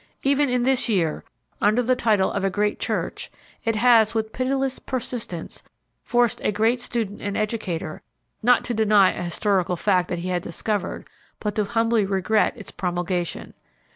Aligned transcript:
Even 0.23 0.49
in 0.49 0.63
this 0.63 0.89
year, 0.89 1.23
under 1.61 1.83
the 1.83 1.95
title 1.95 2.31
of 2.31 2.43
a 2.43 2.49
great 2.49 2.79
church, 2.79 3.31
it 3.63 3.75
has, 3.75 4.15
with 4.15 4.33
pitiless 4.33 4.79
persistence, 4.79 5.61
forced 6.01 6.41
a 6.43 6.51
great 6.51 6.81
student 6.81 7.21
and 7.21 7.37
educator, 7.37 8.01
not 8.41 8.63
to 8.63 8.73
deny 8.73 9.11
a 9.11 9.21
historical 9.21 9.75
fact 9.75 10.09
that 10.09 10.17
he 10.17 10.29
had 10.29 10.41
discovered, 10.41 11.07
but 11.39 11.53
to 11.53 11.65
humbly 11.65 12.03
regret 12.03 12.57
its 12.57 12.71
promulgation. 12.71 13.53